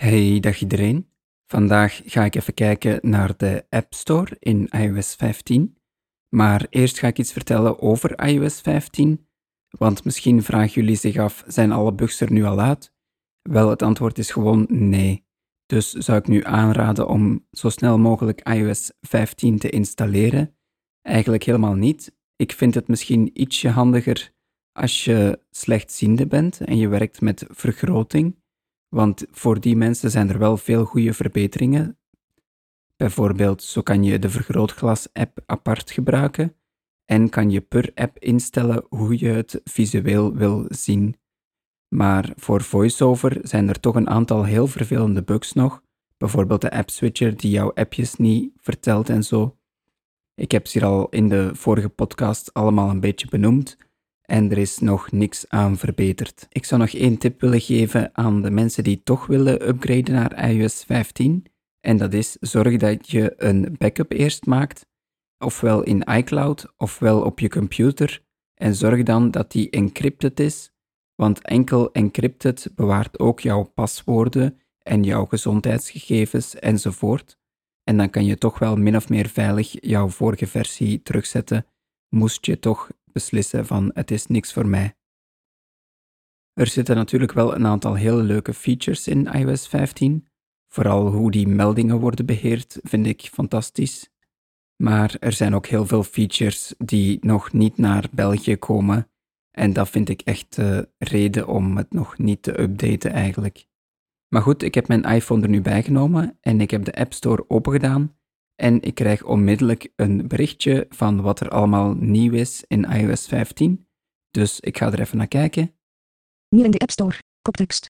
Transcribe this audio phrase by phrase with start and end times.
[0.00, 1.08] Hey, dag iedereen.
[1.46, 5.76] Vandaag ga ik even kijken naar de App Store in iOS 15.
[6.28, 9.28] Maar eerst ga ik iets vertellen over iOS 15.
[9.68, 12.94] Want misschien vragen jullie zich af: zijn alle bugs er nu al uit?
[13.42, 15.26] Wel, het antwoord is gewoon nee.
[15.66, 20.56] Dus zou ik nu aanraden om zo snel mogelijk iOS 15 te installeren?
[21.02, 22.16] Eigenlijk helemaal niet.
[22.36, 24.32] Ik vind het misschien ietsje handiger
[24.72, 28.39] als je slechtziende bent en je werkt met vergroting.
[28.90, 31.98] Want voor die mensen zijn er wel veel goede verbeteringen.
[32.96, 36.54] Bijvoorbeeld, zo kan je de vergrootglas-app apart gebruiken
[37.04, 41.16] en kan je per app instellen hoe je het visueel wil zien.
[41.88, 45.82] Maar voor VoiceOver zijn er toch een aantal heel vervelende bugs nog,
[46.16, 49.56] bijvoorbeeld de app switcher die jouw appjes niet vertelt en zo.
[50.34, 53.76] Ik heb ze hier al in de vorige podcast allemaal een beetje benoemd,
[54.30, 56.46] en er is nog niks aan verbeterd.
[56.48, 60.50] Ik zou nog één tip willen geven aan de mensen die toch willen upgraden naar
[60.50, 61.44] iOS 15.
[61.80, 64.86] En dat is zorg dat je een backup eerst maakt,
[65.38, 68.22] ofwel in iCloud ofwel op je computer.
[68.54, 70.70] En zorg dan dat die encrypted is,
[71.14, 77.38] want enkel encrypted bewaart ook jouw paswoorden en jouw gezondheidsgegevens enzovoort.
[77.84, 81.66] En dan kan je toch wel min of meer veilig jouw vorige versie terugzetten,
[82.08, 84.94] moest je toch beslissen van het is niks voor mij.
[86.52, 90.28] Er zitten natuurlijk wel een aantal hele leuke features in iOS 15.
[90.68, 94.10] Vooral hoe die meldingen worden beheerd vind ik fantastisch.
[94.76, 99.10] Maar er zijn ook heel veel features die nog niet naar België komen.
[99.50, 103.68] En dat vind ik echt de reden om het nog niet te updaten eigenlijk.
[104.28, 107.44] Maar goed, ik heb mijn iPhone er nu bijgenomen en ik heb de App Store
[107.48, 108.18] opengedaan
[108.60, 113.88] en ik krijg onmiddellijk een berichtje van wat er allemaal nieuw is in iOS 15.
[114.30, 115.74] Dus ik ga er even naar kijken.
[116.48, 117.18] Nieuw in de App Store.
[117.42, 117.90] Koptekst.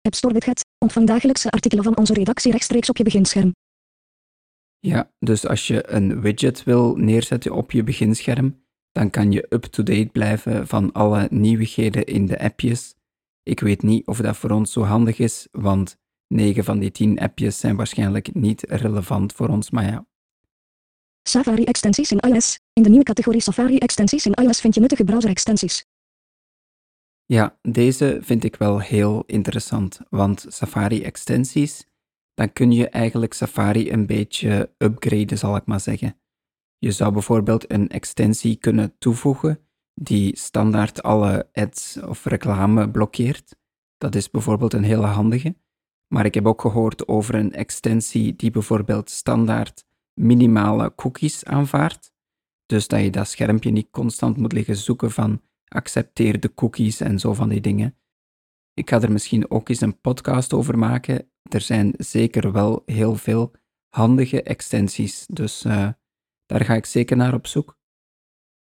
[0.00, 0.64] App Store Widget.
[0.78, 3.52] Ontvang dagelijkse artikelen van onze redactie rechtstreeks op je beginscherm.
[4.78, 10.08] Ja, dus als je een widget wil neerzetten op je beginscherm, dan kan je up-to-date
[10.12, 12.94] blijven van alle nieuwigheden in de appjes.
[13.42, 16.02] Ik weet niet of dat voor ons zo handig is, want
[16.34, 20.06] 9 van die 10 appjes zijn waarschijnlijk niet relevant voor ons, maar ja.
[21.22, 22.60] Safari extensies in iOS.
[22.72, 25.86] In de nieuwe categorie Safari extensies in iOS vind je nuttige browser extensies.
[27.24, 31.86] Ja, deze vind ik wel heel interessant, want Safari extensies,
[32.34, 36.20] dan kun je eigenlijk Safari een beetje upgraden, zal ik maar zeggen.
[36.78, 39.58] Je zou bijvoorbeeld een extensie kunnen toevoegen
[39.94, 43.56] die standaard alle ads of reclame blokkeert.
[43.98, 45.54] Dat is bijvoorbeeld een hele handige.
[46.14, 49.84] Maar ik heb ook gehoord over een extensie die bijvoorbeeld standaard
[50.20, 52.12] minimale cookies aanvaardt.
[52.66, 57.18] Dus dat je dat schermpje niet constant moet liggen zoeken van accepteer de cookies en
[57.18, 57.96] zo van die dingen.
[58.74, 61.30] Ik ga er misschien ook eens een podcast over maken.
[61.42, 63.52] Er zijn zeker wel heel veel
[63.88, 65.88] handige extensies, dus uh,
[66.46, 67.78] daar ga ik zeker naar op zoek.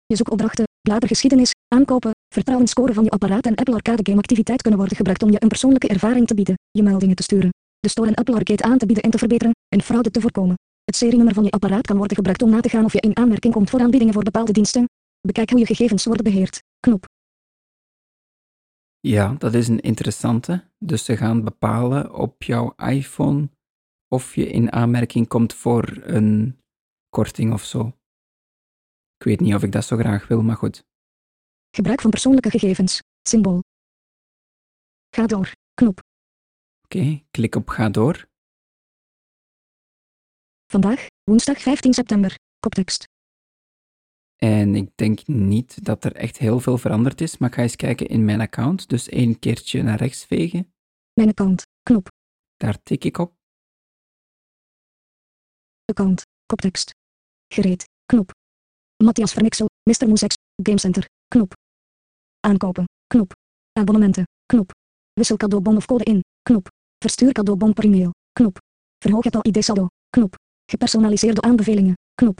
[0.05, 4.79] Je zoekopdrachten, bladergeschiedenis, aankopen, vertrouwen scoren van je apparaat en Apple Arcade game activiteit kunnen
[4.79, 7.49] worden gebruikt om je een persoonlijke ervaring te bieden, je meldingen te sturen,
[7.79, 10.55] de store en Apple Arcade aan te bieden en te verbeteren, en fraude te voorkomen.
[10.83, 13.17] Het serienummer van je apparaat kan worden gebruikt om na te gaan of je in
[13.17, 14.85] aanmerking komt voor aanbiedingen voor bepaalde diensten.
[15.27, 16.63] Bekijk hoe je gegevens worden beheerd.
[16.79, 17.05] Knop.
[18.99, 20.63] Ja, dat is een interessante.
[20.77, 23.49] Dus ze gaan bepalen op jouw iPhone
[24.07, 26.57] of je in aanmerking komt voor een
[27.09, 27.96] korting of zo.
[29.17, 30.85] Ik weet niet of ik dat zo graag wil, maar goed.
[31.75, 32.99] Gebruik van persoonlijke gegevens.
[33.21, 33.63] Symbool.
[35.15, 35.51] Ga door.
[35.73, 35.99] Knop.
[36.83, 38.27] Oké, klik op ga door.
[40.65, 42.35] Vandaag, woensdag 15 september.
[42.59, 43.05] Koptekst.
[44.35, 47.75] En ik denk niet dat er echt heel veel veranderd is, maar ik ga eens
[47.75, 48.89] kijken in mijn account.
[48.89, 50.73] Dus één keertje naar rechts vegen.
[51.13, 51.63] Mijn account.
[51.83, 52.07] Knop.
[52.55, 53.35] Daar tik ik op.
[55.85, 56.21] Account.
[56.45, 56.91] Koptekst.
[57.53, 57.89] Gereed.
[58.05, 58.31] Knop.
[59.03, 59.67] Matthias Vermixel.
[59.83, 60.07] Mr.
[60.07, 60.35] Moesex.
[60.63, 61.05] Gamecenter.
[61.27, 61.53] Knop.
[62.39, 62.85] Aankopen.
[63.07, 63.31] Knop.
[63.73, 64.23] Abonnementen.
[64.45, 64.71] Knop.
[65.13, 66.21] Wissel cadeaubon of code in.
[66.41, 66.67] Knop.
[66.99, 68.11] Verstuur cadeaubon per e-mail.
[68.33, 68.57] Knop.
[68.99, 69.87] Verhoog het al ID saldo.
[70.09, 70.35] Knop.
[70.65, 71.93] Gepersonaliseerde aanbevelingen.
[72.15, 72.39] Knop.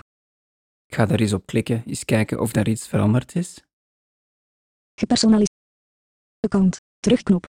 [0.88, 3.64] Ik ga daar eens op klikken, eens kijken of daar iets veranderd is.
[5.00, 5.60] Gepersonaliseerd.
[6.40, 6.78] Account.
[7.00, 7.46] Terugknop.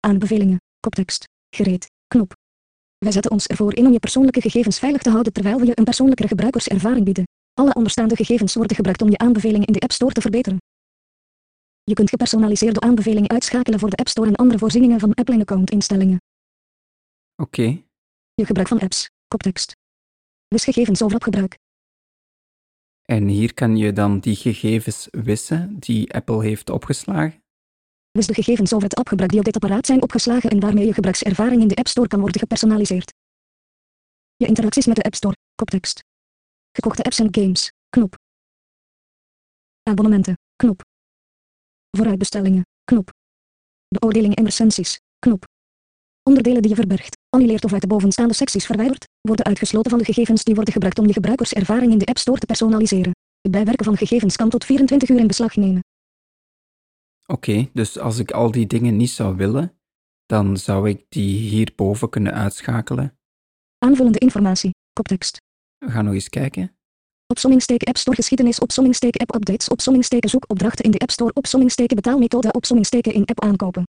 [0.00, 0.56] Aanbevelingen.
[0.80, 1.24] Koptekst.
[1.50, 1.86] Gereed.
[2.06, 2.32] Knop.
[2.98, 5.78] Wij zetten ons ervoor in om je persoonlijke gegevens veilig te houden terwijl we je
[5.78, 7.24] een persoonlijkere gebruikerservaring bieden.
[7.54, 10.58] Alle onderstaande gegevens worden gebruikt om je aanbevelingen in de App Store te verbeteren.
[11.84, 15.70] Je kunt gepersonaliseerde aanbevelingen uitschakelen voor de App Store en andere voorzieningen van Apple account
[15.70, 16.20] instellingen.
[17.36, 17.82] Oké.
[18.34, 19.10] Je gebruik van apps.
[19.28, 19.76] Koptekst.
[20.48, 21.58] Wis gegevens over appgebruik.
[23.02, 27.42] En hier kan je dan die gegevens wissen die Apple heeft opgeslagen?
[28.10, 30.94] Wis de gegevens over het appgebruik die op dit apparaat zijn opgeslagen en waarmee je
[30.94, 33.12] gebruikservaring in de App Store kan worden gepersonaliseerd.
[34.36, 36.02] Je interacties met de App Store, koptekst.
[36.72, 38.14] Gekochte apps en games, knop.
[39.82, 40.80] Abonnementen, knop.
[41.96, 43.10] Vooruitbestellingen, knop.
[43.88, 45.44] Beoordelingen en recensies, knop.
[46.22, 50.04] Onderdelen die je verbergt, annuleert of uit de bovenstaande secties verwijdert, worden uitgesloten van de
[50.04, 53.12] gegevens die worden gebruikt om je gebruikerservaring in de App Store te personaliseren.
[53.40, 55.80] Het bijwerken van gegevens kan tot 24 uur in beslag nemen.
[57.26, 59.78] Oké, dus als ik al die dingen niet zou willen,
[60.26, 63.18] dan zou ik die hierboven kunnen uitschakelen.
[63.78, 65.40] Aanvullende informatie, koptekst.
[65.82, 66.76] We gaan nog eens kijken.
[67.26, 72.52] Opsommingsteken App Store geschiedenis Opsommingsteken App Updates Opsommingsteken zoekopdrachten in de App Store Opsommingsteken betaalmethode
[72.52, 73.82] Opsommingsteken in app aankopen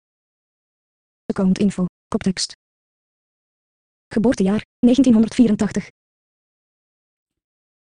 [1.26, 2.52] Account info, koptekst
[4.12, 5.90] Geboortejaar, 1984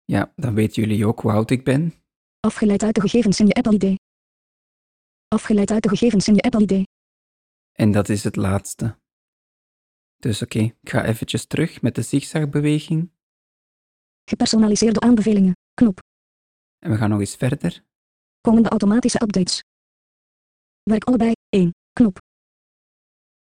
[0.05, 1.95] Ja, dan weten jullie ook hoe oud ik ben.
[2.41, 3.99] Afgeleid uit de gegevens in je Apple ID.
[5.29, 6.87] Afgeleid uit de gegevens in je Apple ID.
[7.73, 8.99] En dat is het laatste.
[10.17, 13.14] Dus oké, ik ga eventjes terug met de zigzagbeweging.
[14.25, 15.99] Gepersonaliseerde aanbevelingen, knop.
[16.79, 17.85] En we gaan nog eens verder.
[18.41, 19.61] Komende automatische updates.
[20.83, 22.19] Werk allebei, 1, knop.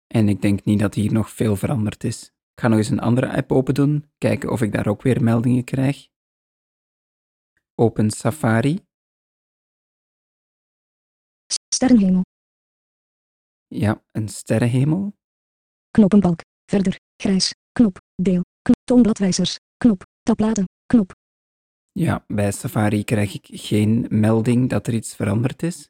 [0.08, 2.24] En ik denk niet dat hier nog veel veranderd is.
[2.26, 5.24] Ik ga nog eens een andere app open doen, kijken of ik daar ook weer
[5.24, 6.08] meldingen krijg.
[7.76, 8.80] Open Safari.
[11.74, 12.22] Sterrenhemel,
[13.68, 15.14] Ja, een sterrenhemel.
[15.92, 19.58] knopenbalk, verder, grijs, knop, deel, knop, toonbladwijzers,
[20.24, 21.14] tabbladen, knop.
[21.92, 25.90] Ja, bij Safari krijg ik geen melding dat er iets veranderd is.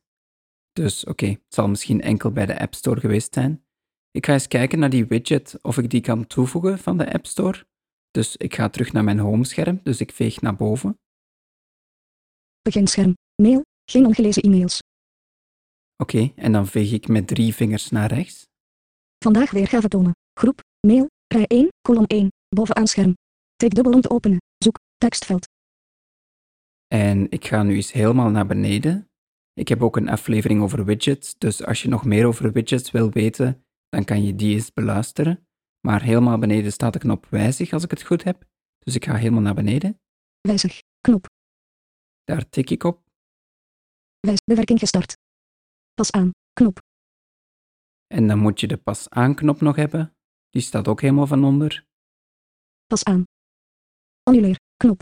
[0.71, 3.65] Dus oké, het zal misschien enkel bij de App Store geweest zijn.
[4.11, 7.25] Ik ga eens kijken naar die widget of ik die kan toevoegen van de App
[7.25, 7.65] Store.
[8.11, 10.99] Dus ik ga terug naar mijn homescherm, dus ik veeg naar boven.
[12.61, 13.61] Beginscherm, mail,
[13.91, 14.79] geen ongelezen e-mails.
[15.97, 18.47] Oké, en dan veeg ik met drie vingers naar rechts.
[19.23, 20.11] Vandaag weergave tonen.
[20.39, 23.13] Groep, mail, rij 1, kolom 1, bovenaan scherm.
[23.61, 24.37] Tik dubbel om te openen.
[24.57, 25.47] Zoek, tekstveld.
[26.87, 29.09] En ik ga nu eens helemaal naar beneden.
[29.53, 33.11] Ik heb ook een aflevering over widgets, dus als je nog meer over widgets wil
[33.11, 35.47] weten, dan kan je die eens beluisteren.
[35.87, 38.45] Maar helemaal beneden staat de knop wijzig als ik het goed heb.
[38.79, 39.99] Dus ik ga helemaal naar beneden.
[40.41, 41.25] Wijzig, knop,
[42.23, 43.03] Daar tik ik op.
[44.19, 45.17] wijs, bewerking gestart.
[45.93, 46.79] Pas aan, knop,
[48.07, 50.13] En dan moet je de pas aan knop nog hebben.
[50.49, 51.85] Die staat ook helemaal van onder.
[52.85, 53.23] pas aan.
[54.23, 55.01] Annuleer, knop.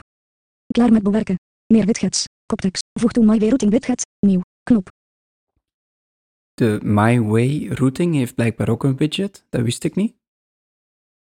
[0.68, 1.36] Klaar met bewerken.
[1.74, 2.84] Meer widgets, koptekst.
[3.00, 4.88] Voeg toe My Way Routing widget, nieuw, knop.
[6.54, 10.16] De My Way routing heeft blijkbaar ook een widget, dat wist ik niet.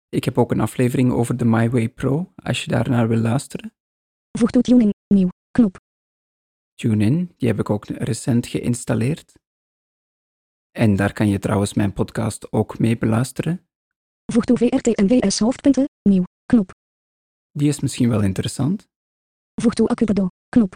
[0.09, 3.73] Ik heb ook een aflevering over de My Way Pro, als je daarnaar wil luisteren.
[4.37, 5.77] Voeg toe tuning, nieuw, knop.
[6.75, 9.33] TuneIn, die heb ik ook recent geïnstalleerd.
[10.71, 13.67] En daar kan je trouwens mijn podcast ook mee beluisteren.
[14.25, 16.71] Voeg toe VRT en WS hoofdpunten, nieuw, knop.
[17.51, 18.87] Die is misschien wel interessant.
[19.61, 20.73] Voeg toe Acupado, knop.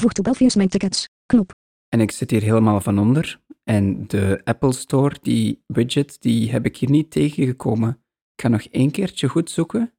[0.00, 1.50] Voeg toe Belfius Mijn Tickets, knop.
[1.88, 3.40] En ik zit hier helemaal van onder.
[3.64, 8.02] En de Apple Store, die widget, die heb ik hier niet tegengekomen.
[8.34, 9.92] Ik ga nog één keertje goed zoeken.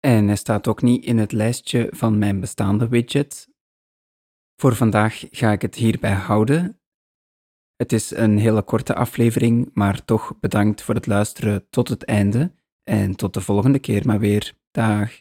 [0.00, 3.48] En hij staat ook niet in het lijstje van mijn bestaande widgets.
[4.56, 6.80] Voor vandaag ga ik het hierbij houden.
[7.76, 12.54] Het is een hele korte aflevering, maar toch bedankt voor het luisteren tot het einde.
[12.82, 14.52] En tot de volgende keer maar weer.
[14.70, 15.20] Dag.